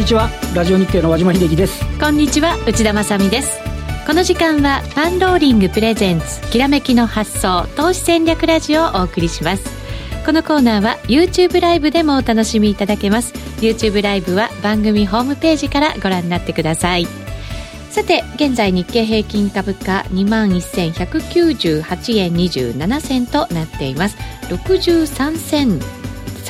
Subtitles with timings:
[0.00, 0.30] こんにちは。
[0.54, 1.84] ラジオ日経の和島秀樹です。
[1.98, 3.60] こんにちは内田まさです。
[4.06, 9.64] この時間はパンローリングプレゼンツきらめきの発想投資戦略ラジオをお送りします。
[10.24, 13.34] このコーナーは YouTube ライブでもお楽しみいただけます。
[13.60, 17.06] YouTube ライブは番組ホームページからご覧になってください。
[17.90, 24.16] さて現在日経平均株価2万1198円27銭となっています。
[24.48, 25.78] 63銭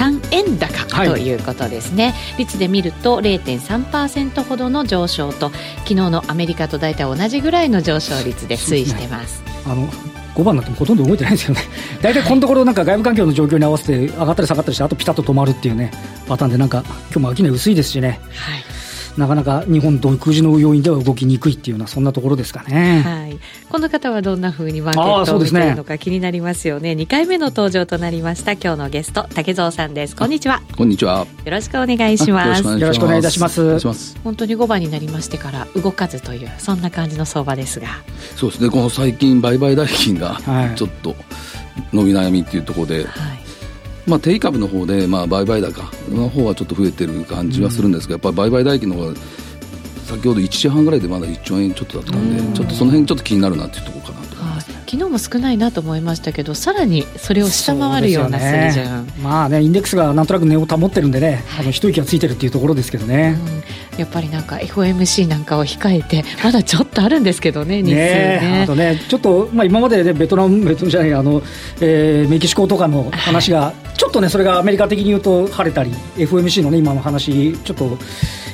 [0.01, 1.35] 3円高とい。
[1.35, 5.51] うことですね、はい、率で見ると0.3%ほどの上昇と
[5.81, 9.43] 昨日のアメリカと大体同じぐらいの上昇率で推移してます。
[9.67, 9.87] あの
[10.35, 11.61] 5番になってもほとんど動いてないですよね、
[12.01, 15.91] 大体このところ、なんか外部環境の状況に合わせて上がったり下がったりして、あとピタッと止まるっていうね、
[16.27, 16.83] パターンで、なんか、
[17.13, 18.21] 今日も商い薄いですしね。
[18.33, 18.80] はい
[19.17, 23.03] なかなか日本独自の要因では動きにくいっていうようなそんなところですかね。
[23.03, 23.39] はい。
[23.69, 26.95] この方はどんなふうにマーケットを見ているのか気になりますよね。
[26.95, 30.17] 二、ね、回目の登場となりました今日のゲスト竹蔵さんです。
[30.17, 30.63] こんにちは。
[30.77, 31.27] こんにちは。
[31.45, 32.65] よろしくお願いします。
[32.79, 34.17] よろしくお願いいたします。
[34.23, 37.89] 本当に5番になりましてから動かずというそんな感じの相場ですが。
[38.37, 38.71] そうですね。
[38.71, 40.39] この最近売買代金が
[40.77, 41.17] ちょっと
[41.93, 43.05] 伸び悩みっていうところで。
[43.05, 43.50] はい
[44.11, 49.15] まあ、定位株の方でまあ売買高の方はちょっと増えてる感じはするんですが、うん、やっぱり売買代金の方が
[50.05, 52.53] 先ほど1時半ぐらいでまだ1兆円ちょっとだったんで、ん。
[52.53, 54.31] ちょっとその辺ちょっと気になるなっていうところかなと。
[54.91, 63.63] 昨日も少ないなと思いましたけどさらにそれを下回るような水準、ね、まあねインデックスがなんとなく値を保ってるんでね、はい、あの一息がついてるっていうところですけどね、うん、
[64.01, 68.01] やっぱりなんか FOMC なんかを控えてまだちょっとあるんですけどね日数ね。
[68.41, 71.43] ねあとねちょっと、まあ、今まで、ね、ベトナムベトナムじゃないあの、
[71.81, 77.99] えー、メキシコとかの話が、はい、ちょっとねそれがアメリカ的に言うと晴れたり FOMC のね今の話ちょっと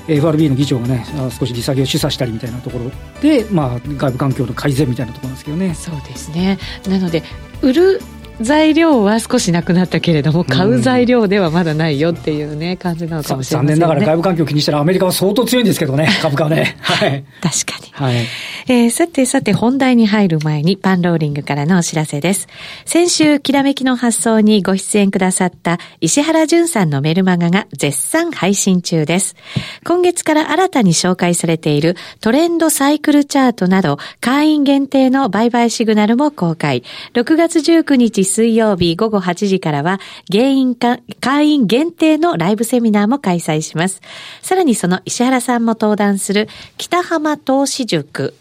[0.08, 1.04] FRB の議長がね
[1.38, 5.74] 少し利下げを示唆したりみたいなところで、まあ、外部環境の改善みたいなところなんですけどね。
[5.74, 6.58] そうですね。
[6.88, 7.22] なので
[7.62, 8.00] 売る
[8.40, 16.76] 材料は少しなくなったけれども、買う材料ではまだないよっていうね、感じなのかもしれません、ね、残念ながら外部環境を気にしたらアメリカは相当強いんですけどね、 株価はね。
[16.80, 17.24] はい。
[17.40, 17.92] 確かに。
[17.92, 18.26] はい。
[18.68, 22.48] えー、さてさて本題に入る前にパンローリングからのお知らせです。
[22.84, 29.34] 先週、きらめきの発想にご出演くださった石原淳さんのメルマガが絶賛配信中です。
[29.84, 36.82] 今月から新たに紹介されているトレンドサイクルチャートなど会員限定の売買シグナルも公開。
[37.14, 40.00] 6月19日水曜日午後8時からは、
[40.30, 44.02] 原因か、会員限定のライブセミナーも開催します。
[44.42, 48.34] さらにその石原さんも登壇する北浜投資塾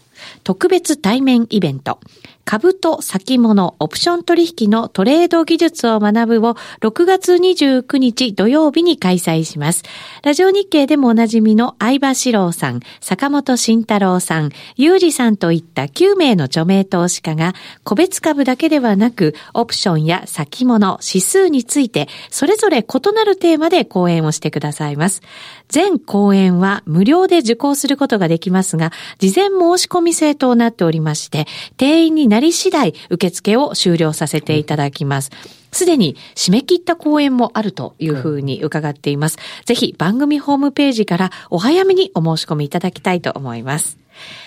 [0.44, 2.00] 特別対面イベント、
[2.46, 9.82] 株と先物オプション取引のトレード技術を学ぶを6月29日土曜日に開催します。
[10.22, 17.52] ラジオ日経でもおなじみの相場志郎さん、坂本慎太郎さん、ゆうじさんといった9名の著名投資家が
[17.82, 25.20] 個別株だけではなくオプションや先物、指数についてそれぞれ異なるテーマで講演をしてくださいます。
[25.68, 31.46] 全講演は無料で受講することができますが、事前申し込み制となっておりまして、
[31.76, 35.30] 定員になり次第受付を終了させていただきます。
[35.72, 39.38] すでに締め切った講演もあるというふうに伺っています。
[39.64, 43.98] ぜひ番組ホームページからお早めにお申し込みいただきたいと思います。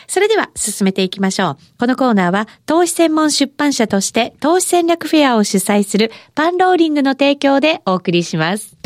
[0.08, 1.58] それでは進めていきましょう。
[1.80, 8.78] このコーナーは投資専門出版社として投資戦略フェアを主催するパンローリングの提供でお送りします。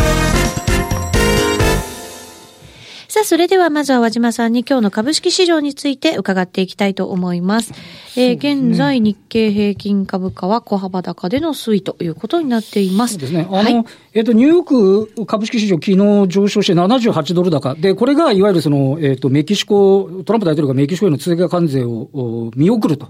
[3.13, 7.71] さあ、それではまずは和島さんに今日の株式市場について伺っていきたいと思います。
[8.17, 13.13] えー、現在日経平均株価は小幅高での推移ということになっています。
[13.13, 13.47] そうですね。
[13.51, 13.85] あの、はい、
[14.15, 17.75] えっ、ー、と、ニューヨーク株式市場昨日上昇して78ドル高。
[17.75, 23.09] で、これがいわゆるその、えっ、ー、と、メキシコ、トランプ大統領がメキシコへの追加関税を見送ると。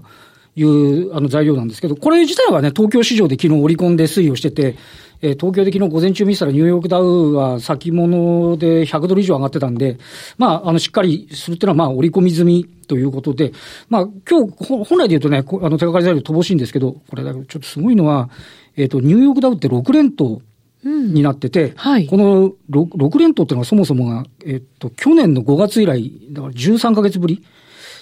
[0.56, 4.76] いうあの材料なんですけど、これ自体はね、東京市場で昨日織り込んで推移をしてて、
[5.24, 9.96] えー、東京で昨日午前中見てたらニューヨークダウは先物で100ドル以上上がってたんで、
[10.36, 13.52] まあ、あの、しっかりするっていうのは、まあ、織り込み済みということで、
[13.88, 18.28] まあ、今日、本来で言うとね、あの、手がかり材料乏しいんですけど、これだけちょっとすごいのは、
[18.76, 20.42] えっ、ー、と、ニューヨークダウって6連投
[20.84, 27.42] になってて、うんはい、この 6, 6連投っていうのはそもそもが、えっ、ー、と、去年の5月以来、だから13ヶ月ぶり。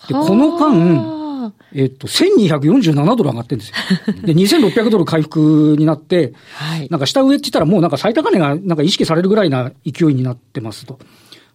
[0.09, 1.22] で、この間、
[1.75, 3.77] えっと、1247ドル上がってるんですよ。
[4.27, 10.99] で、2600ドル回復になって、はい、なんか下上って言ったらもうなんか最高値がなんか意識されるぐらいな勢いになってますと。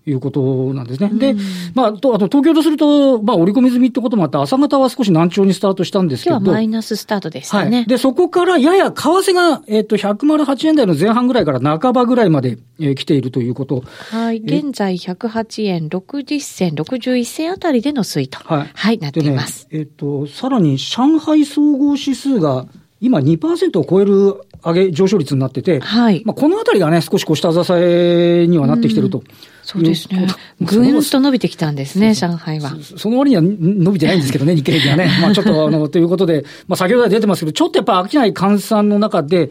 [0.10, 1.10] いうことなんですね。
[1.14, 1.36] で、
[1.74, 6.38] まあ、と、あと東京とすると、まあ、折り込み済みってこともあって、朝方は少し難聴にスタートしたんですけど。
[6.38, 7.78] 今日はマイナススタートでしたね。
[7.78, 13.84] はい、で、そこからやや為替が、えっ、と、108円台の前半ぐらいから半ばぐらいまで、えー、来ているということ。
[14.12, 14.38] はい。
[14.38, 19.68] 現在108円60銭、61銭あたりでの推移と、はい、はい、なっています。
[19.72, 22.66] ね、えっ、と、さらに上海総合指数が、
[23.00, 26.24] 今2%を超える上げ、上昇率になってて、はい。
[26.26, 29.24] まあ、このあたりがね、少しこう下支えにはなってきてると。
[29.68, 30.26] そうですね。
[30.62, 32.72] ぐんと伸びてきたんですね、上海は。
[32.96, 35.12] その割には伸びてないんですけどね、日経平均はね。
[35.22, 39.50] まあちょっと、 あの、ということで、まあ先ほどは出てますけど、ちょっとやっぱ飽きない換算の中で、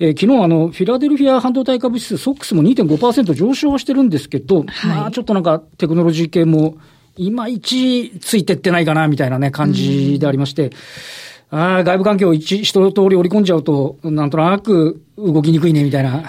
[0.00, 6.74] えー、昨日あの、フィラデルフィア半導体株指数、ソックスも2.5%上昇はしてるんですけど、はい、まあちょっとなんかテクノロジー系も、
[7.16, 10.70] いまいちついてってないかな、みたいなね、感じでありまして、
[11.54, 16.22] あ外部環境を一一通り織り込んじゃうと、なんとなく動きにくいねみたいな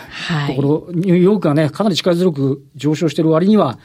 [0.48, 3.80] ところ、はい、ニューヨークがね、かなり力強く上昇している割には、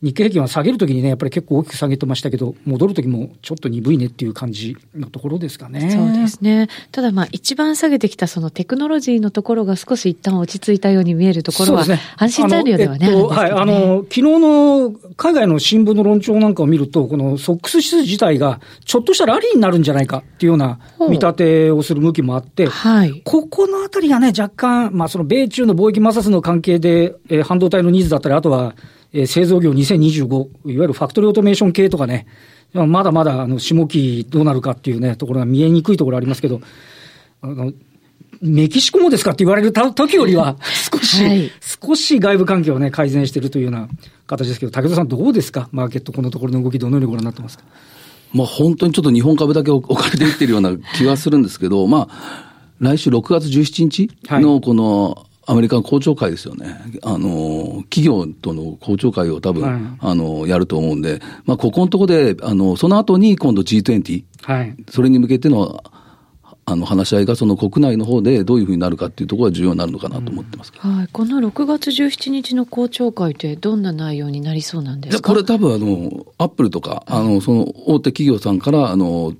[0.00, 5.90] 日経平均は下げるときにね、やっぱり結構大きく下げてましたけど、戻るときもちょっと鈍いねっていう感じのところですかね。
[5.90, 6.68] そうですね。
[6.92, 11.84] ただまあ一番下げてきたそのテクノロジーのところが少し一旦落ち着いたように見えるところは、
[12.16, 20.78] 安心材料ではね、ねはい、あの、昨日の海外の新聞の論調なんかを見ると、このソックス指数自体がちょっとしたラリーになるんじゃないかっていうような
[21.08, 28.76] 見立てをする向きもあって、はい、ここのあたりがね、若干、まあその米中の貿易摩擦の関係で、えー、半導体のニーズだったり、あとは、
[29.12, 32.26] えー、製造業2025、いわゆるファクトリーオートメーション系とかね、
[32.74, 36.60] まだまだあの下期どうなるかっていうね、ところが見えにくいところありますけど、
[37.40, 37.72] あの
[38.42, 40.56] メキシコもですかって言われる時よりは、
[40.92, 43.88] 少し、はい、少し外部環境をね、改善しているというような
[44.26, 45.68] 形ですけど、武田さんどうですか？
[45.72, 47.64] マーケット、このところの動き、どのようにご覧になってますか？
[48.34, 54.10] まあ本当にちょっと日本株だけ 置かれていってるような気はするんですけど、まあ、来週6月17日
[54.42, 56.78] のこのアメリカの公聴会ですよね。
[57.02, 65.82] あの、企業との公聴会を多分、はい、あの、やると思うんで、まあ、ここのところで、あの、その後に今度 G20、はい、それに向けての、
[66.70, 75.30] あの話し合いがその国内の方でどういうふうになるかっていうところが重要になるのかなと思ってます、うん、はい、この6月17日の公聴会ってどんな内容になりそうなんですか？
[75.30, 79.32] これ多分あの、アップルとか、あの、その大手企業さんから、あの、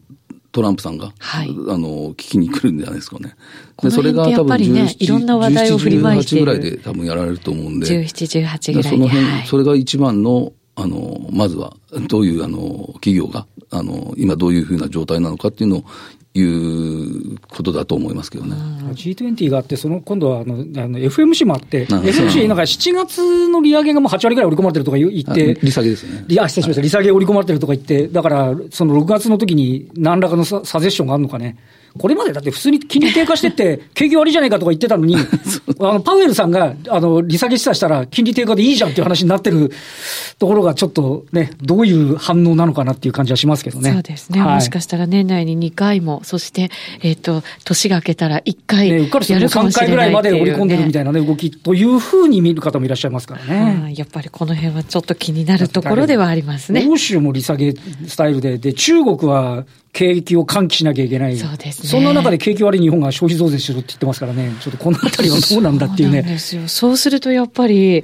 [0.53, 3.35] トランプさんが、はい、あの、聞きに来るんじゃないですかね。
[3.83, 6.53] で、それが多分17、ね、いろんな話題を振りまいている。
[6.53, 7.87] 17、18ぐらいで多分やられると思うんで。
[7.87, 8.97] 17、18ぐらいで。
[8.97, 11.77] その辺、はい、それが一番の、あの、まずは、
[12.09, 15.85] どういう、あの、企業が、あの、今どういうふうな状態なのかっていうのを
[16.39, 18.55] いうことだと思いますけどね。
[18.93, 26.25] G20 があって、その今度はあのあの FMC もあって、FMC なんか7月の利上げがもう8割ぐらい織り込まれてるとか言って、利下げですね。
[26.41, 26.83] あ、失礼しました。
[26.83, 31.57] 利下げ織り込まれてるとか言って、だから、その6月の時に何らかのササゼッションがあるのかね。
[31.97, 35.17] これまでだって普通に金利低下してって、景気悪いじゃないかとか言ってたのに、
[35.81, 39.71] あのパウエルさんがあの利下げしたしたら、金利低下でいいじゃんっていう話になってる
[40.39, 43.93] ところが、ちょっとね、どういう反応なのかなっていう感じはしますけどね。
[43.93, 46.71] そうですね、はい、もしかしたら年内に2回も、そして、
[47.03, 53.95] えっ、ー、と、年が明けたら1回やるかもしれない、ね、3回ぐらいまで織り込んでるみたいなね、動きというふうに見る方もいらっしゃいますからね。
[53.97, 56.87] やっぱりこの辺はちょっと気になるところではありますね。
[56.89, 57.75] 欧州も利下げ
[58.07, 61.37] スタイルで、で、中国は景気を喚起しなきゃいけない。
[61.37, 61.89] そうですね。
[61.89, 66.23] そんな中で景気悪い日本が消費増税しろって言ってますからね、ちょっとこのあたりはどうなんだっていうね。
[66.23, 66.69] そうですよ。
[66.69, 68.03] そうするとやっぱり違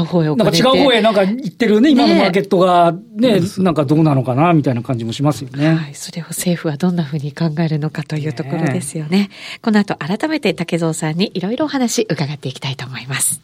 [0.00, 5.74] う方へなんか違う方へなんか言ってるね、今のマーケットがね、ねなんかどうなのかな、みたいな感じもしますよね。
[5.74, 5.94] はい。
[5.94, 9.18] それを政府はどんなふうに考えるのかというところですよね。
[9.18, 9.30] ね
[9.62, 13.40] この後改めて竹蔵さんにいろいろお話伺っていきたいと思います。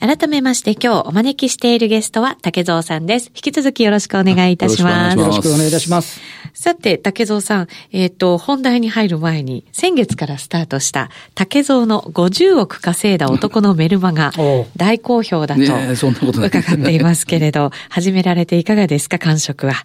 [0.00, 3.26] 改めまして今日お招きしているゲストは竹蔵さんです。
[3.34, 5.18] 引き続きよろしくお願いいたします。
[5.18, 6.20] よろしくお願いいたします。
[6.54, 14.32] さて、竹蔵さん、えっ、ー、と、本題に入る前に、先月からスタートした竹蔵の50億稼いだ男のメルマガ、
[14.74, 19.84] 大好評だと伺っていますけれど、始められていかがですか、感触は？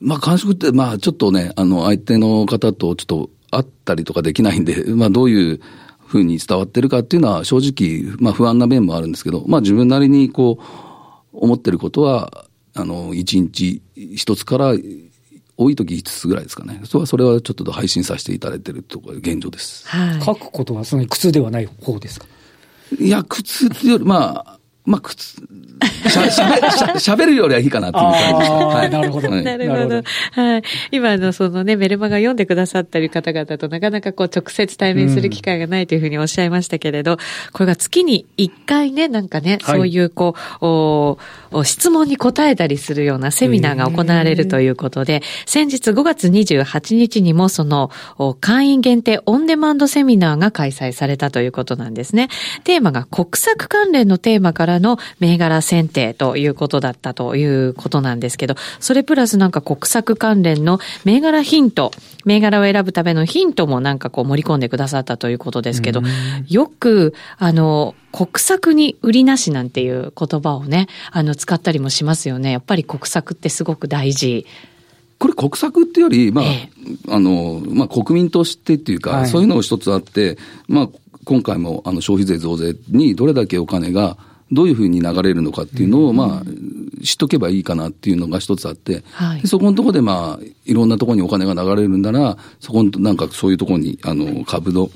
[0.00, 5.60] まあ、感触って、まあ、ちょっとね、あの、相手の方とちょっと会ったりとかできないんで、まあ、どういう、
[6.18, 10.64] ふうに伝わってるかっていうのは正直、まあ不安な面もあるんですけど、まあ自分なりにこう、
[11.32, 14.74] 思ってることは、あの、一日一つから
[15.56, 16.80] 多い時5つぐらいですかね。
[16.84, 19.86] それは、それはちょっと配信させていただいてるところ現状です。
[19.88, 20.22] はい。
[20.22, 22.26] 書くことはその苦痛ではない方ですか？
[22.98, 25.42] いや、苦痛っていうより、まあ、まあ、苦痛、
[26.08, 28.50] しゃ、しゃべ、しゃべるよりはいいかなっていう感じです。
[28.50, 28.90] はい。
[28.90, 29.30] なるほど。
[29.30, 30.02] なるほど。
[30.32, 30.62] はい。
[30.90, 37.18] 今のそのね、メルマガ読んでくださったり方々となかなかこう直接対面する機会がないというふうにおっしゃいましたけれど、
[37.52, 40.66] これが月に1回ね、なんかね、そういうこう、
[41.56, 47.90] お質問に答えたりするようなセミナーが行われるということで、先日5月28日にもその
[48.40, 52.28] 会員限定オンデマンドセミナーが開催されたということなんですね。
[52.64, 61.92] テーマが国策関連のテーマからの銘柄選定ということだったということなんですけど、それプラスなんか国策関連の銘柄ヒント、
[62.26, 66.02] 銘柄を選ぶためのヒントもなんかこう盛り込んでくださったということですけど、
[66.48, 72.50] よく、あの、国策に売りなしなんていう言葉をね、あの、使ったりもしますよね。
[72.50, 74.46] やっぱり国策ってすごく大事。
[75.18, 76.70] これ国策っていうより、まあ、ええ、
[77.08, 80.36] あの、まあ、国民としてっていうか、はい、そういうのが一つあって、
[80.68, 80.88] まあ、
[81.24, 84.16] 今回もあの消費税増税にどれだけお金が
[84.54, 94.90] どういうふうに流れるのかっていうのを、まあ、知っとけばいいかなっていうのが一つあって、はい、そこのところで、まあ、いろんなところにお金が流れるんなら、そこの、なんかそういうところに、あの、株の、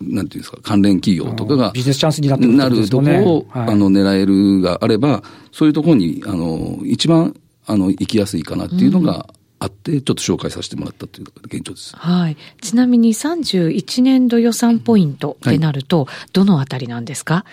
[0.00, 7.34] なんていうんですか、関連企業とかが、ビジネスチャンスになってる、なるところを、はい、あの、狙えるがあれば、そういうところに、あの、一番、
[7.66, 9.28] あの、行きやすいかなっていうのが、
[9.62, 11.94] あって、ちょっと紹介させてもらったという現状です。
[11.96, 12.36] はい。
[12.60, 17.44] ちなみに31年度予算ポイントってなると、どのあたりなんですか、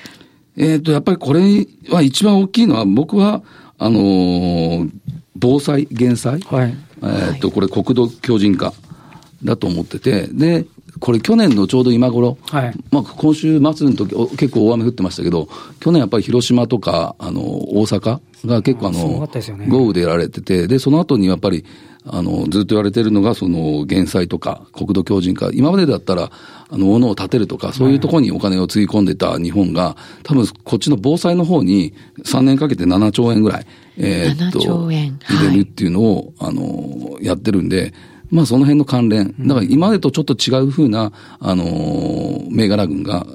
[0.60, 3.42] えっ、と、やっぱりこれは一番大きいのは、僕は、
[3.78, 4.92] あのー、
[5.36, 8.74] 防災、減災、はい、えっ、と、これ国土強靭化
[9.42, 10.66] だと思ってて、で、
[11.00, 15.48] これ去年のちょうど今頃、はい、まあ今週末の時結構大雨降ってましたけど、
[15.80, 21.64] 去年やっぱり広島とか、あの、大阪が結構あの、ね、豪雨でやられてて、で、その後にやっぱり、
[22.06, 25.50] あの、ずっと言われてるのが、その、減災とか、国土強靭化。
[25.54, 26.32] 今までだったら、
[26.70, 33.66] あの、物を建てるとか、そういうところにお金をつぎ込んでた日本が、多分、こっちの防災の方に3年かけて7兆円ぐらい、
[33.98, 35.12] えー、っと、入
[35.52, 37.94] れるっていうのを、はい、あの、やってるんで、
[38.32, 39.34] まあその辺の関連。
[39.48, 43.26] だから今までとちょっと違うふうな、あの、銘柄群が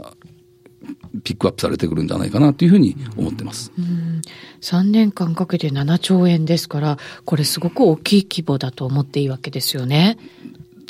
[1.25, 3.73] ピックアップされてくるんじゃないかなというふうに思ってます。
[3.79, 4.21] うん、
[4.61, 10.19] 3年間かけて7兆円ですから、これすごく大きい規模だと思っていいわけですよね。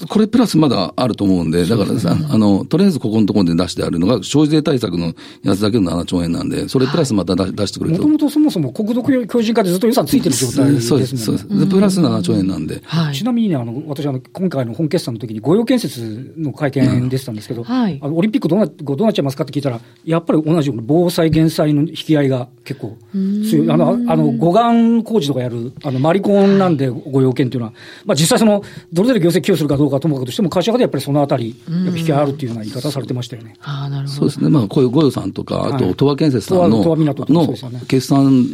[0.08, 8.02] これプラスまだあると思うんで、だからさ、あの、とりあえずここのところで出してあるのが、消費税対策のやつだけの7兆円なんで、それプラスまた出,、出してくれると。
[8.02, 10.80] もともとそもそも国土強靭化でずっと予算ついてる状態ですもんね。
[10.80, 11.66] そうです、そうです。
[11.66, 12.80] プラス7兆円なんで。
[12.84, 23.70] はい、ちなみにね、あの、私、あの、今回の本決算の時に、御用建設の会見でしたんですけど、はい、あのオリンピックどうな、どうなっちゃいますかって聞いたら、やっぱり同じように防災減災の引き合いが結構強い。
[23.70, 27.72] あの、あの、護岸工事とかやる、あの、マリコンなんで御用建っていうのは、
[28.04, 33.54] まあ実際その、どれだけ行政寄与するかどうかともかくとしても、会社でやっぱりそのあたり、やっぱ引き合いあるっていうような言い方されてましたよね。
[33.62, 34.20] あなるほど。
[34.20, 34.50] そうですね。
[34.50, 37.46] まあ、こういう御用さんとか、あと、東和建設さんの、の
[37.86, 38.46] 決算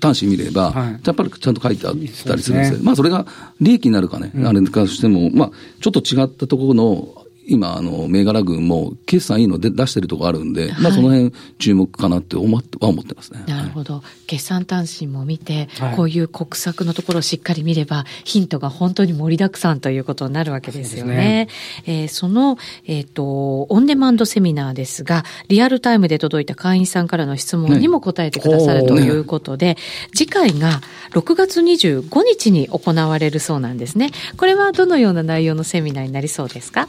[0.00, 3.26] 端子見れば、やっぱりちゃんと書いてあったりするんですまあ、それが
[3.60, 13.44] 利益になるかね、あれかしても、まあ、ちょっと違ったところの、今、あの、銘柄群も決算いいので出してるとこあるんで、はい、まあその辺注目かなって思っては思ってますね。
[13.46, 13.94] なるほど。
[13.94, 21.16] はい、決算単身も見て、はい、こういう国策のところをしっかり見れば、ヒントが本当に盛りだくさんということになるわけですよね。
[21.16, 21.48] ね
[21.86, 29.76] えー、その、えっ、ー、と、オンデマンドセミナーですが、リアルタイムで届いた会員さんからの質問にも答えてくださる、ね、ということで、ね、
[30.14, 30.80] 次回が
[31.12, 34.10] 6月25日に行われるそうなんですね。
[34.36, 36.88] これはどのような内容のセミナーになりそうですか？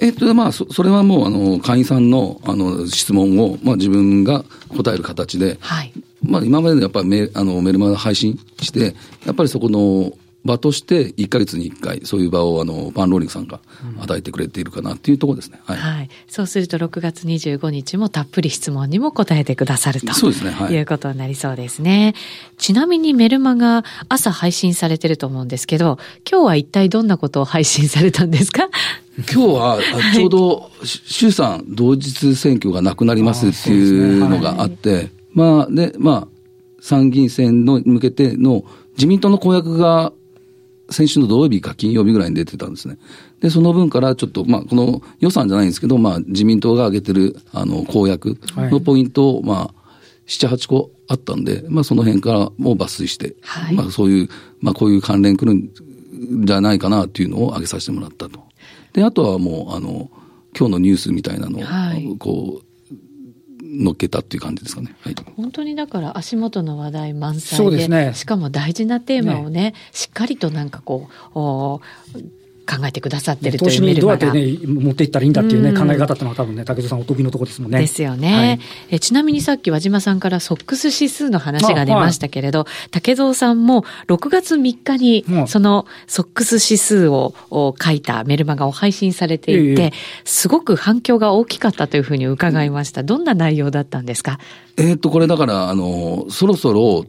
[0.00, 4.44] えっと、まあ、そそれはもう、あの、会員さんの、あの、質問を、まあ、自分が
[4.76, 5.92] 答える形で、はい。
[6.22, 10.12] まあ、今までのやっぱりメあのメルマガ配信して、やっぱりそこの
[10.44, 13.60] 場として、1か月に1回、そういう場を、あの、パンローリングさんが
[13.98, 15.60] 与えてくれているかなっていうところですね。
[15.64, 15.76] はい。
[15.76, 20.14] はい、そうすると、6月25日もたっぷり質問にも答えてくださると。
[20.14, 20.50] そうですね。
[20.50, 20.74] はい。
[20.74, 22.14] いうことになりそうですね。
[22.56, 25.98] ちなみにメルマガ、朝配信されてると思うんですけど、
[26.30, 28.68] 今日は一体どんなことを配信されたんですか？
[29.32, 29.78] 今日は
[30.14, 36.28] ちょうど衆参同日選挙がなくなりますっていうのがあって、まあ、で、まあ、
[36.80, 38.64] 参議院選の向けての
[38.96, 40.12] 自民党の公約が
[40.90, 42.98] 先週の土曜日か金曜日ぐらいに出てたんですね。
[43.40, 49.74] で、その分からちょっと、まあ、この予算じゃないんですけど、まあ、自民党が挙げてる、あの、公約のポイントを、まあ、
[50.26, 54.28] 7、8個あったんで、まあ、その辺からもう抜粋して、はい、まあ、そういう、
[54.60, 55.70] まあ、こういう関連くるん
[56.44, 58.40] じゃないかなっていうのを挙げさせてもらったと。
[58.92, 60.10] で、あとはもう、あの、
[60.58, 62.67] 今日のニュースみたいなのを、はい、こう、
[63.70, 64.96] 乗っけたっていう感じですかね。
[65.00, 69.74] はい、本当にだから足元の話題満載で、そうですね、しかも大事なテーマをね、ね。
[69.92, 71.80] しっかりとなんかこう、お
[72.68, 74.26] 考えてくださってるというメルマガ。
[74.26, 77.80] どうやってね、持っていったらいいんだっていうね、考え方っていうのは多分ね、竹田さんお得意のところですもんね。
[77.80, 78.32] ですよね。
[78.34, 78.60] はい、
[78.90, 89.92] えちなみにさっき和島さんからソックス指数の話が出ましたけれど、はい、竹蔵さんも6月3日にそのソックス指数を書いたメルマガを配信されていて、
[90.24, 93.02] すごく反響が大きかったというふうに伺いました。
[93.02, 94.38] どんな内容だったんですか？
[94.76, 97.04] えっと、これだから、あの、そろそろ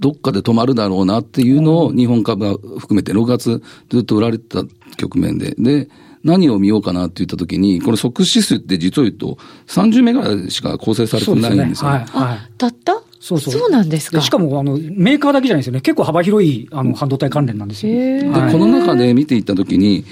[0.00, 4.64] どっかで止まるだろうなっていうのを日本株が含めて6月ずっと売られてた
[4.96, 5.54] 局面で。
[5.58, 5.88] で、
[6.24, 9.38] 何を見ようかなって言ったときに、これ即指数って実を言うと
[9.68, 12.04] 30銘柄しか構成されてないんですよ、ね。
[12.08, 13.02] はい、はい、たった？
[13.20, 13.54] そうそう。
[13.54, 14.20] そうなんですか？
[14.22, 15.82] しかも、あの、メーカーだけじゃないですよね。
[15.82, 17.92] 結構幅広い、あの、半導体関連なんですよ。
[17.94, 20.04] で、この中で見ていったときに、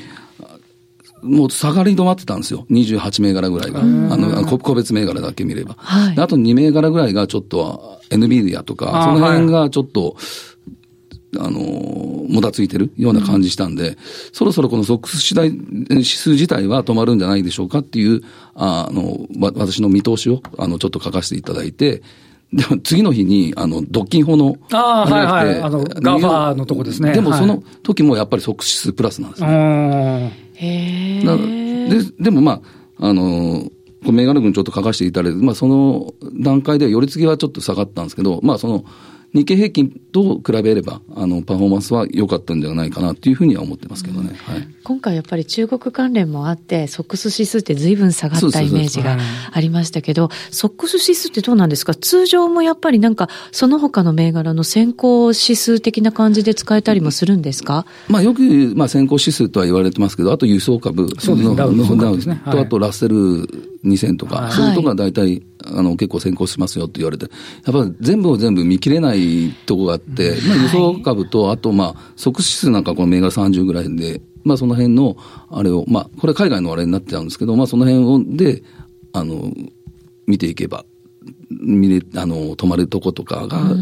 [1.22, 2.66] もう下がり止まってたんですよ。
[2.70, 3.80] 28銘柄ぐらいが。
[3.80, 5.74] あの、個別銘柄だけ見れば。
[5.78, 10.16] はい、あと2銘柄ぐらいがちょっと、NVIDIA とか、その辺がちょっと、
[11.38, 11.60] あの、
[12.28, 13.96] もたついてるような感じしたんで、うん、
[14.32, 15.48] そろそろこのソックス次第、
[15.90, 18.22] 指数自体は止まるんじゃないでしょうかっていう、
[18.54, 22.02] あの、私の見通しを、あの、ちょっと書かせていただいて、
[22.52, 25.60] でも次の日に、あの、独禁法の、ああ、はいはい。
[25.60, 27.12] あの、ガファーのとこですね。
[27.12, 29.48] でもその時もやっぱりソックス指数プラスなんですよ。
[30.58, 31.88] へえ。
[31.88, 32.62] で、でもま
[32.98, 33.70] あ、あの、
[34.04, 38.84] こ銘柄群ちょっと書かせていただいて、まあその段階では寄り付きはちょっと下がったんですけど、まあその、
[39.34, 44.30] 日経平均と比べれば、あの、パフォーマンスは良かったんじゃないかなというふうには思ってますけどね。
[44.34, 49.18] はい、今回やっぱり中国関連もあって、ソックス指数って随分下がったイメージが
[49.52, 51.94] ありましたけど、ソックス指数ってどうなんですか？
[51.94, 58.40] 通常もやっぱりなんか、その他の銘柄の先行指数的な感じで使えたりもするんですか、まあよく、
[58.76, 61.76] まあ先行指数とは言われてますけど、あと輸送株の、そうですね、ダウン
[62.16, 62.40] ですね。
[62.46, 63.46] と、あとラッセル
[63.84, 67.30] 2000とか、そういうとこが大体、あの、結構先行しますよって言われて、や
[67.70, 75.16] っぱり全部を全部見切れないとこがあって、まあ輸送株と、あとまあ、即指数なんかこの銘柄30ぐらいで、まあその辺の、
[75.50, 78.62] あれを、まあ、これ海外のあれになっちゃうんですけど、まあその辺をで、
[79.12, 79.52] あの、
[80.26, 80.84] 見ていけば、
[81.50, 83.76] 見れ、あの、止まるとことかが、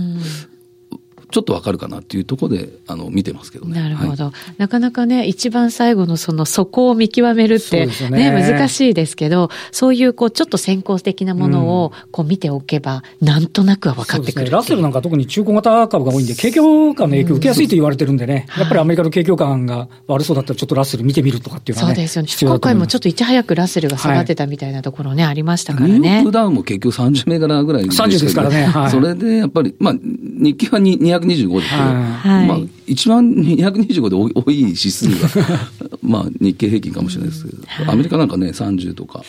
[1.36, 3.78] ちょっとわかるかなっていうところで、あの、見てますけどね。
[3.78, 4.24] なるほど。
[4.24, 22.54] はい、なかなかね、一番最後のその底を見極めるってね、ね難しいですけど、そういうこう、ちょっと先行的なものをこう見ておけば、うん、なんとなくは分かってくる、ね、ラッセルなんか特に中古型株が多いんで、景況感の影響を受けやすいと言われてるんでね、うん、やっぱりアメリカの景況感が悪そうだったら、ちょっとラッセル見てみるとかっていうのは、ね、そうですよね。
[22.54, 25.98] 今回もちょっといち早くラッセルが下がってたみたいなところね、はい、ありましたからね。
[25.98, 28.64] ニューヨークダウンも結局30銘柄ぐらいです30ですからね。
[28.64, 30.78] はい、それでやっぱり、まあ、日経は
[31.26, 35.28] 225ですけど、はいはい、まあ、一番225で 多い指数が
[36.02, 37.54] まあ、日経平均かもしれないですけ
[37.84, 39.24] ど、アメリカなんかね、30とか、ね、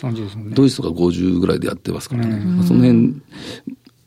[0.54, 3.16] ドイツとか50ぐらいでやってますからね、まあ、その辺、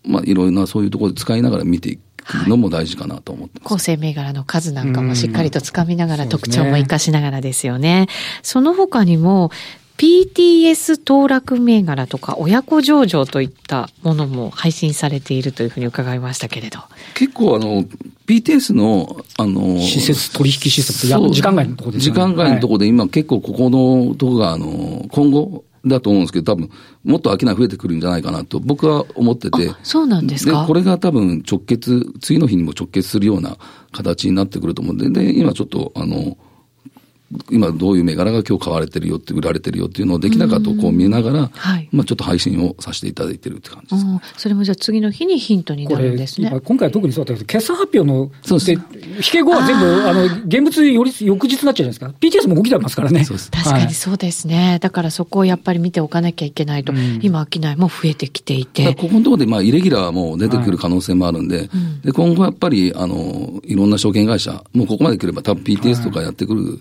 [0.06, 2.00] まあ、いろいろなそういうところで使いながら見ていく。
[2.46, 3.68] のも大事かなと思ってます。
[3.68, 8.08] 構成銘柄の数なんかもしっかりとつかみながら、特徴も活かしながらですよね。
[8.42, 9.50] その他にも、
[10.00, 16.78] PTS 騰落銘柄とか親子上場といったものも配信されているというふうに伺いましたけれど。
[17.14, 17.84] 結構あの、
[18.26, 22.14] PTS の、あの、施設取引施設時間外のところですね。
[22.14, 26.70] 時間外のところで今結構ここのとこがあの、今後、だと思うんですけど、多分、
[27.04, 29.70] もっと商い増えてくるんじゃないかなと僕は思ってて。
[29.82, 30.60] そうなんですか？
[30.60, 33.56] で、これが多分直結、次の日にも直結するような
[33.90, 36.36] 形になってくると思うんで、で、今ちょっと、あの、
[37.50, 46.50] 今どういう銘柄が今日買われてるよって売られてるよっていうのをできなかとこう見ながら、はい、まあちょっと配信をさせていただいてるって感じです、ね、それもじゃあ次の日にヒントになるんですね。
[46.64, 48.72] 今回は特にそうだったけど、決算発表の、そうです。
[48.72, 48.80] 引
[49.30, 52.46] け後は全部、あの、現物より翌日になっちゃうじゃないですか。
[52.46, 53.24] PTS も動きてますからね。
[53.24, 54.78] 確かにそうですね。
[54.80, 58.94] だからそこをやっぱり見ておかなきゃいけないと、うん、今商いも増えてきていて。
[58.94, 61.70] ここのところでまあイレギュラーも出てくる可能性もあるんで、はい
[62.04, 66.78] で今後やっぱり、あの、いろんな証券会社、もうここまで来れば多分 PTS とかやってくる、はい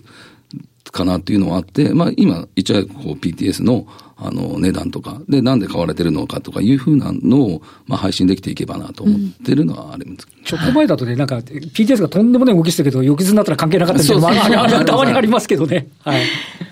[0.92, 3.86] かなっていうのはあって、まあ今、一応こう PTS の
[4.22, 15.88] あの値段とか、で、なんで買われてるのかとかいうふうなのを、まあ配信できていけばなと思ってるのはあるんです、うん、ちょっと前だとね、なんか PTS がとんでもない動きしてるけど、翌日になったら関係なかったみたいなたまにありますけどね。
[16.00, 16.22] はい。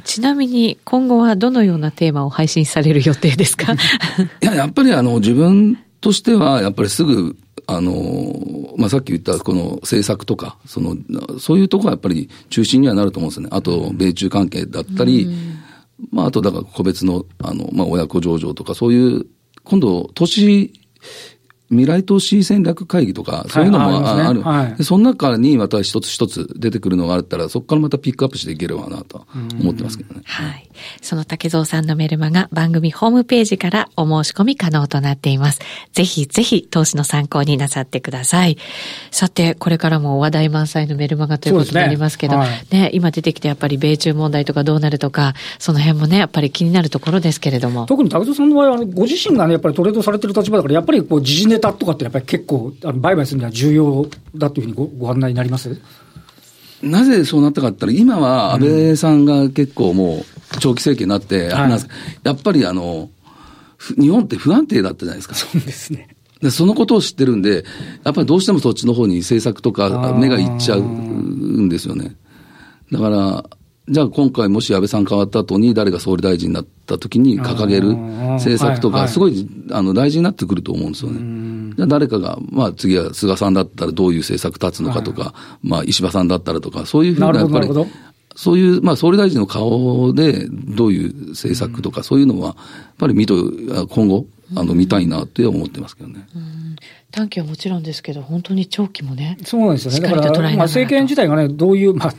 [0.05, 3.73] ちなみに今後はどのようなテーマを配信される予定ですか？
[4.43, 7.37] いや、やっぱりあの自分としては、やっぱりすぐ
[7.71, 7.93] あの、
[8.79, 10.97] まあ、さっき言ったこの政策とか、その、
[11.39, 13.49] そういうところがやっぱり中心にはなると思うんですよね。
[13.53, 15.29] あと、米中関係だったり、
[16.11, 19.27] まあ、あと、だから個別の、あの、まあ、親子上場とか、そういう、
[19.65, 20.73] 今度、都市
[21.69, 24.41] 未来投資戦略会議とか、そういうのもある。
[24.41, 29.27] はい、その中にまた一つ一つ出てくるのがあったら、そこからまたピックアップしていければなと
[29.61, 30.23] 思ってますけどね。
[30.25, 30.68] はい。
[31.01, 35.61] その竹蔵さんのメルマが番組ホームページからお申し込み可能となっています。
[35.93, 38.59] ぜひぜひ投資の参考になさってください。
[39.11, 47.87] さて、これからも話題満載のメルマガということになりますけど、ねはい、ね、今出てきてやっぱり米中問題とかどうなるとか、その辺もね、やっぱり気になるところですけれども。
[47.87, 55.81] 特に竹蔵さんの場合は、ご自身がね、やっぱりトレードされてる立場だから、やっぱりこう、時事ネタとかってやっぱり結構、あの売買するには重要だというふうにごご案内になります？
[56.83, 60.25] なぜそうなったかって言ったら、今は安倍さんが結構もう
[60.61, 61.71] 長期政権になって、はい、
[62.23, 63.11] やっぱりあの、
[63.99, 65.35] 日本って不安定だったじゃないですか。
[65.35, 66.09] そうですね。
[66.41, 67.65] でそのことを知ってるんで、
[68.05, 72.15] やっぱりどうしてもそっちの方に政策とか目がいっちゃうんですよね。
[72.93, 73.45] だから、
[73.91, 81.75] じゃあ今回もし安倍さん変わった後に誰が総理大臣になった時に掲げる政策とか、すごい、あの、大事になってくると思うんですよね。
[81.77, 87.69] じゃあ誰かが、まあ次は菅さんだったらどういう政策立つのかとか、まあ石破さんだったらとか、そういうふうなやっぱり、
[88.37, 92.57] そういう、まあ、総理大臣の顔で、どういう政策とか、そういうのは、やっ
[92.97, 93.35] ぱり見と、
[93.91, 96.27] 今後、あの、見たいなって思ってますけどね。
[97.11, 99.39] 短期はもちろんですけど、本当に長期もね。
[99.45, 100.01] そうなんですよね。
[100.01, 102.13] だから、まあ、政権自体がね、どういう、まあ、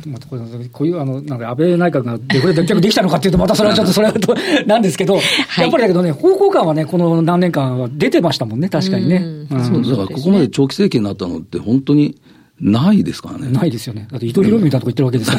[0.72, 9.18] こういう、あの、なんか安倍内閣がどこで脱却できたのかっていうと、またそれはちょっとそれはと、 なんですけど、はい、やっぱりだけどね、方向感はね、この何年間は出てましたもんね、確かにね。
[9.18, 12.16] うん、そう、だからここまで長期政権になったのって、本当に、
[12.62, 13.50] ないですからね。
[13.50, 14.08] ないですよね。
[14.12, 15.38] だって伊藤博文みたいなとこ言ってるわけですか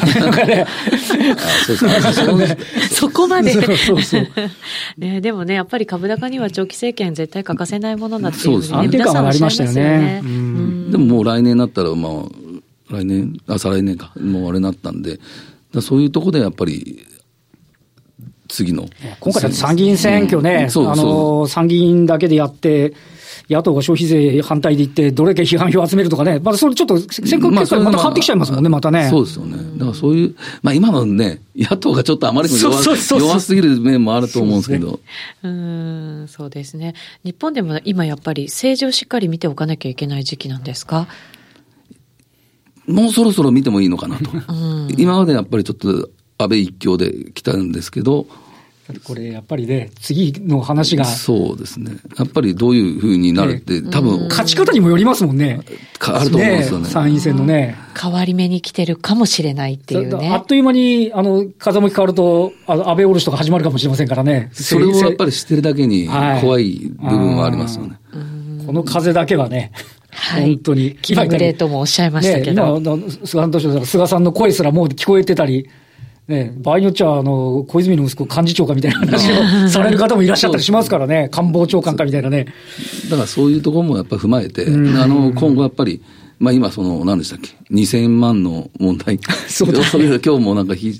[1.85, 2.57] らね。
[2.89, 3.53] そこまで。
[3.53, 4.27] そうそうそう。
[4.97, 10.21] ね、でもね、やっぱり株高には長期政権絶対欠かせないものだっていうふうに、ね、安定感はありましたよね。
[10.23, 12.13] でももう来年になったら、まあ、
[12.93, 15.19] 来年、あ、再来年か、もうあれになったんで、
[15.79, 17.05] そういうところでやっぱり、
[18.51, 18.87] 次の。
[19.19, 22.93] 今回参議院選挙ね、うん、あの、参議院だけでやって、
[23.49, 29.09] 野党が消費税反対で言って、どれだけ批判票を集めるとかね、まあ、それちょっと選挙結果また変わってきちゃいますもんね、またね。
[29.09, 29.57] そうですよね。
[29.77, 34.99] だからそういう、まあ今のね、野党がちょっとあまりにも弱弱すぎる面もあると思うんですけど。
[35.43, 36.93] う、ね、ん、そうですね。
[37.25, 41.07] 日本でも今やっぱり政治をしっかり見ておかなきゃいけない時期なんですか？
[42.87, 44.31] もうそろそろ見てもいいのかなと。
[44.31, 46.09] うん、今までやっぱりちょっと
[46.43, 48.27] 安倍一強で来たんですけど、
[49.03, 51.05] これやっぱりね、次の話が。
[51.05, 51.91] そうですね。
[52.17, 54.27] やっぱりどういうふうになるって、ね、多分。
[54.27, 55.61] 勝ち方にもよりますもんね。
[55.99, 56.89] あると思うんですよね。
[56.89, 57.75] 参院選のね。
[57.99, 60.29] 変わり目に来てるかもしれないっていうね。
[60.33, 64.49] あっという間に、あの、風向き変わると、あの安倍おろしとか始まるかもしれませんからね。
[64.53, 66.07] それをやっぱり知ってるだけに
[66.41, 67.99] 怖い部分はありますよね。
[68.11, 69.71] はい、この風だけはね。
[70.09, 70.97] はい、本当に。
[71.01, 72.79] 気まぐれともおっしゃいましたけど。
[72.79, 75.69] ね、今、菅さん菅さんの声すらもう聞こえてたり、
[76.31, 82.47] ね、場合によっちゃ、あの、小泉の息子幹事長かみたいな話を される方もいらっしゃったりしますからね、官房長官かみたいなね。
[83.09, 84.69] だからそういうところもやっぱり踏まえて、あ
[85.07, 86.01] の、今後やっぱり、
[86.41, 89.19] まあ今その、何でしたっけ、2000万の問題。
[89.47, 90.99] そうだ、それが今日もなんかひ、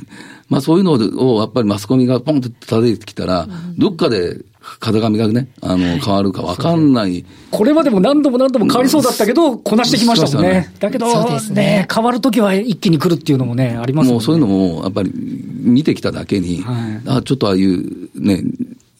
[0.49, 4.37] まあそういうのをやっぱりマスコミがポンと叩いてきたら、どっかで
[4.79, 7.25] 風上がね、あの、変わるか分かんない。
[7.49, 10.49] これまでも何度も何度も変わりそうだったけど、こなしてきましたもんね。
[10.49, 14.13] ねだけど、ね、ね、変わるときは一気に来るっていうのもね、ありますもんね。
[14.13, 18.43] もうそういうのも、やっぱり見てきただけに、はい、あちょっとああいうね、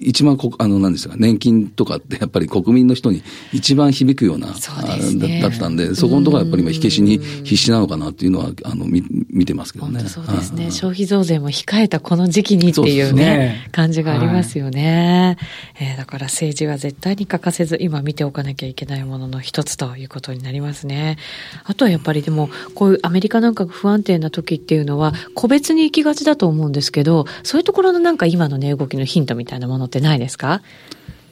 [0.02, 10.02] 一番こ、あの、なんですか、年金とかってやっぱり国民の人に一番響くような、うね、だったんで、そこのところはやっぱり今火消しに必死なのかなっていうのは、あの、見、見てますけどね。
[10.08, 10.72] そうですね。
[10.72, 15.38] 消費増税も控えたこの時期にっていうね、ね感じがありますよね。
[15.80, 21.18] はい、えー、だから政治は絶対に欠かせず、今見ておかなきゃいけないものの一つということになりますね。
[21.64, 30.62] あとはやっぱりでも、こういうアメリカなんか不安定な時っていうのは、個別に行きがちだと思うんですけど、そういうところのなんか今の値、ね、動きのヒントみたいなものってないですか？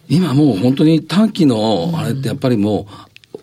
[0.09, 2.87] 今もう本当に短期のあれってやっぱりも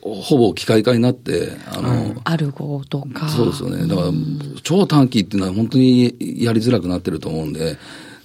[0.03, 3.29] う、ほぼ機械化になって、あの、アルゴとか。
[3.29, 3.87] そうですよね。
[3.87, 4.09] だから、
[4.63, 7.77] 超短期っていうのは本当にやりづらくなってると思うんで、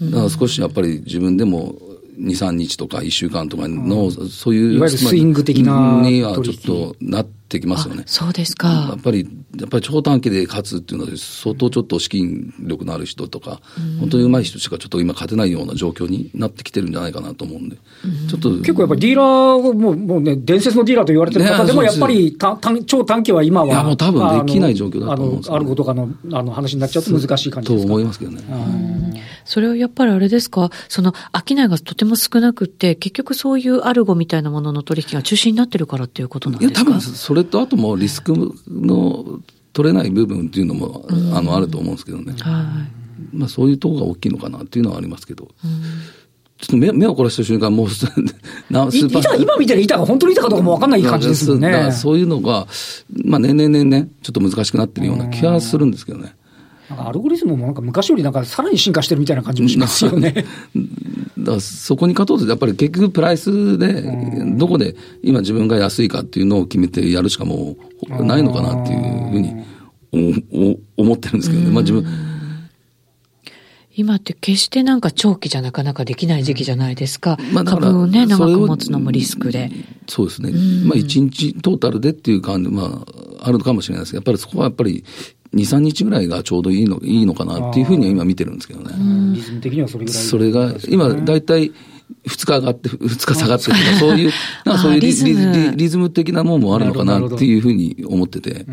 [0.01, 1.75] だから少しやっぱり自分でも
[2.19, 4.73] 2、3日とか1週間とかの、そういう。
[4.73, 6.01] いわゆるスイング的な。
[6.01, 8.03] にはちょっとなって、ってきますよね。
[8.05, 8.69] そうですか。
[8.69, 9.27] やっぱり、
[9.59, 13.59] やっぱり超短期で勝つっていうのは、相当ちょっと資金力のある人とか、
[13.99, 17.75] 本当に上手い人しかちょっと今勝てないような状況になってきてるんじゃないかなと思うんで、
[18.29, 18.49] ちょっと。
[18.57, 23.67] 結構やっぱりディーラーも、もうね、伝説のディーラーと言われてる方でも、やっぱりたた超短期は今は。
[23.67, 27.87] いや、もう多分できない状況だと思うんですあの、あることかの、あの話になっちゃうと難しい感じですか？
[27.87, 28.41] と思いますけどね。
[29.43, 36.81] それはやっぱりあれですか、その、商いがとても少なくて、結局そういうアルゴみたいなものの取引が中心になってるからっていうことなんですか？
[36.81, 38.33] いや、多分それとあともリススク
[38.67, 39.39] の
[39.73, 42.83] 取れない部分っていうのも、あのあると思うんですけどね、は
[43.33, 45.49] いまあ、そういうところが大きいのかなっていうのはありますけど。
[46.61, 51.91] ちょっと目目を凝らした瞬間、もうスーパー今見てる板が本当に板かどうかも分かんない感じですよね。
[51.91, 52.67] そういうのが、
[53.25, 56.35] まあ、年々年々、ちょっと難しくなってるような気がするんですけどね。
[56.91, 60.33] なんかアルゴリズムもなんか昔よりなんかさらに進化してるみたいな感じもしますよね。
[61.37, 64.03] だからそこに勝とうと、やっぱり結局プライスで、
[64.57, 67.77] どこで今自分が安いかっていうのを決めてやるしかも
[68.09, 68.99] うないのかなっていう
[69.31, 71.69] ふうに思ってるんですけどね。
[71.69, 72.05] まあ自分。
[73.95, 77.37] 今って決してなんか長期じゃなかなかできない時期じゃないですか。
[77.53, 79.69] まあ、株をね、長く持つのもリスクで。
[80.07, 80.51] そうですね。
[80.85, 85.03] まあ一日トータルでっていう感じ、まあ、あるのかもしれないですけど、やっぱりそこはやっぱり
[85.53, 88.93] 2、3日ぐらいがちょうどいいのいいのかなっていうふうには今見てるんですけどね。
[89.35, 91.71] リズム的にはそれぐらい、それが、今大体、
[92.25, 94.31] 2日上がって、2日下がってとか、そういう、
[94.65, 95.73] なんかそういうリズム。
[95.75, 98.65] リズム的なもんもあるのかなっていうふうに思ってて。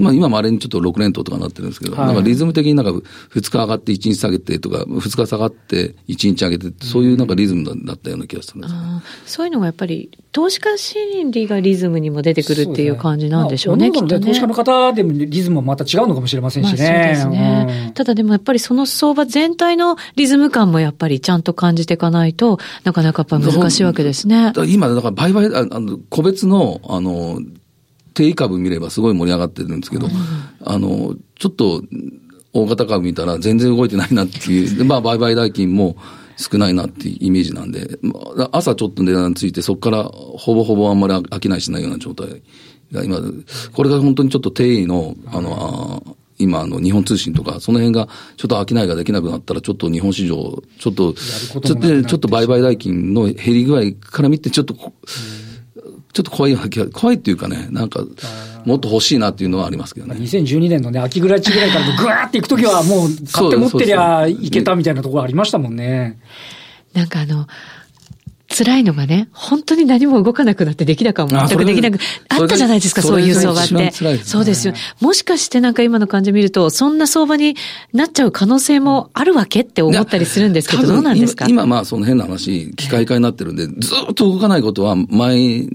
[0.00, 8.80] まあ今まれにちょっと6連投とかなってるんですけど、はい、なんかリズム的になんか2日上がって1日下げてとか、2日下がって1日上げて、そういうなんかリズムだったような気がするんです、ね、
[9.26, 14.00] そういうのがやっぱり、投資家心理がリズムにも出てくるっていう感じなんでしょうね、ね。
[14.00, 16.88] まあ、ね投資家の方でもリズムもまた違うのかもしれませんしね。
[16.88, 24.52] まあ、そうですね、うん、ただでもやっぱりその相場全体のリズム感もやっぱりちゃんと感じていかないと、なかなかやっぱ難しいわけですね。
[24.68, 27.40] 今、だから売買、あの、個別の、あの、
[28.20, 30.12] 定位株見ればすごい盛り上がってるんですけど、うん、
[30.62, 31.82] あの、ちょっと、
[32.52, 35.96] 大型株見たら全然動いてないなっていう、まあ、売買代金も
[36.36, 38.12] 少ないなっていうイメージなんで、ま
[38.44, 42.42] あ、朝ちょっと値段ついて、そこからほぼほぼあんまり飽きないしないような状態
[42.92, 43.20] が今、
[43.72, 54.74] これが本当にちょっと定位の、あの、今、あの、日本通信とか、その辺が、ちょっと商いができなくなったら、ちょっと日本市場、ちょっと、ちょっと、ちょっと売買代金の減り具合から見て、ちょっと、
[56.12, 56.56] ちょっと怖い、
[56.92, 58.04] 怖いっていうかね、なんか、
[58.64, 60.16] もっと欲しいなっていうのはありますけどね。
[60.16, 66.18] 2012年のね、秋ぐらいぐらいからぐわーっていくときは、もう、買って持ってりゃいけたみたいなところありましたもんね。
[66.92, 67.46] なんかあの、
[68.52, 71.46] 辛いのがね、本当に何も動かなくなって出来高も。
[71.46, 73.92] 全くできなく、あったじゃないですか、そういう相場って。
[74.24, 74.74] そうですよ。
[75.00, 77.54] もしかしてなんか今の感じ見ると、そんな相場に
[77.92, 81.46] なっちゃう可能性もあるわけって思ったりするんですけど、どうなんですか？
[81.48, 85.68] 今まあその変な話、機械化になってるんで、ずっと動かないことは前、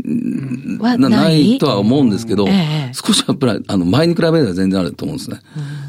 [0.80, 1.58] はない？
[1.58, 2.46] とは思うんですけど、
[2.92, 5.40] 少しやっぱり、あの、前に比べれば全然あると思うんですね。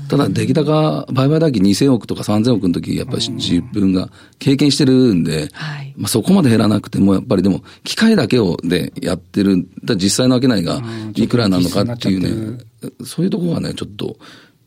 [0.08, 5.48] ただ、出来高、売買代金2000億とか3000億の時、やっぱり自分が経験してるんで、
[5.96, 9.66] まあそこまで減らなくても、やっぱりでも、機械だけをでやってる、
[9.96, 10.82] 実際の商いが
[11.14, 12.58] いくらなのかっていうね、
[13.04, 14.16] そういうところがね、ちょっと、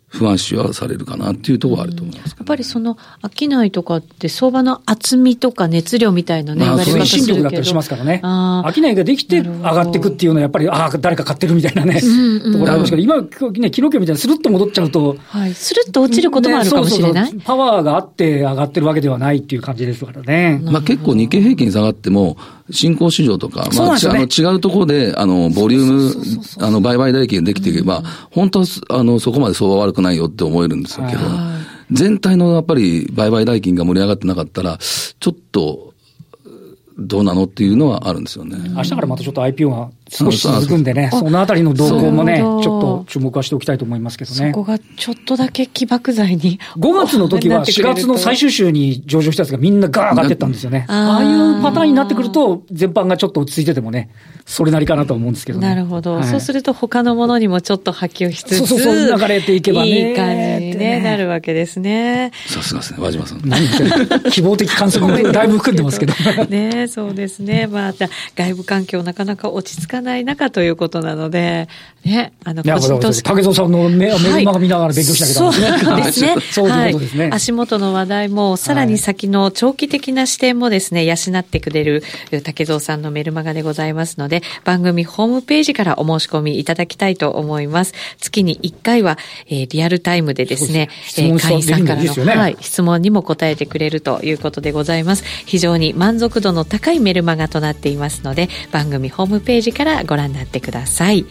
[0.10, 8.20] 不安視はされるかなっていうところはあると思います、ね、やっぱりその商いとかって相場の厚みとか熱量みたいなね、まあ、推進力だったりしますからね。
[8.24, 15.16] 商いができて上がっていくっていうのはやっぱり、ああ、誰か買ってるみたいなね、うんうん、ところありますけど、今、ね、昨日今日みたいにスルッと戻っちゃうと。
[15.28, 15.54] はい。
[15.54, 20.60] スルッと落ちることもあるかもしれない、ね、そうそうそうパワーがあって上がってるわけではないっていう感じですからね。
[20.64, 22.38] まあ結構日経平均下がっても、
[22.72, 31.10] 新興市場とか、まあ、ね、あの違うところで、あの、ボリューム、あの、売買代金ができていけば、うん、本当は、あの、そこまで相場悪くないよって思えるんですけど、
[31.92, 35.94] 全体のやっぱり売買代金が盛り上がってなかったら、ちょっと、
[37.00, 38.58] どうなのっていうのはあるんですよね。
[38.76, 44.52] 明日からまたちょっと IPO が少し続くんでね、そのあたりの動向もね、ちょっと注目はしておきたいと思いますけどね。
[44.52, 46.60] そこがちょっとだけ起爆剤に。
[46.78, 50.86] 5月の時は4月の最終週に上場したやつがみんなガー上がってったんですよね。
[50.90, 54.10] ああいうパターンになってくると、全般がちょっと落ち着いててもね、
[54.46, 55.68] それなりかなと思うんですけどね。
[55.68, 56.16] なるほど。
[56.16, 58.58] はい、そうすると他のものにもちょっと波及しつつ。
[58.58, 60.10] そうそうそう、流れていけばね。
[60.10, 62.32] いい感じに、ね、なるわけですね。
[62.48, 63.42] さすがですね、和島さん。
[64.32, 66.14] 希望的観測もだいぶ含んでますけど。
[66.50, 67.68] ねそうですね。
[67.68, 71.68] また、外部環境なかなか落ち着かない中ということなので、
[72.06, 73.24] ね、あの、個人として。
[73.24, 76.36] 竹蔵さんのメメルマガ見ながら勉強しなきゃダメですね。
[76.52, 77.08] そうですね。
[77.10, 77.30] すね。
[77.34, 82.04] 足元の話題も、さらに先の長期的な視点もですね、養ってくれる
[82.44, 87.94] 竹蔵さんのメルマガでございますので、番組ホームページからお申し込みいただきたいと思います。
[88.20, 95.24] 月に1回は、えー、リアルタイムでですね、すえー、会員さんからの、ね、はい、質問にも答えてくれるということでございます。
[95.46, 101.26] 非常に満足度の高いメルマガとなっていますので、番組ホームページからご覧になってください。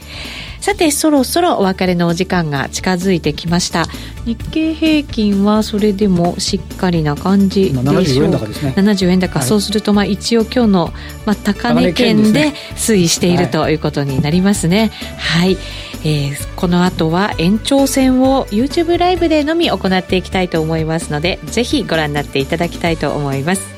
[0.61, 3.87] さて、そろそろお別れのお時間が近づいてきました。
[4.27, 7.85] 日経平均はそれでもしっかりな感じでしょう。
[7.85, 8.75] 70円高ですね。
[8.77, 9.39] 70円高。
[9.39, 10.93] はい、そうすると、まあ一応今日の、
[11.27, 14.91] まあ、高値圏で推移しているということになりますね。
[15.17, 15.57] はい、
[16.05, 23.78] えー、この後は延長戦を YouTube ライブでのみ行っていきたいと思いますので、ぜひご覧になっていただきたいと思います。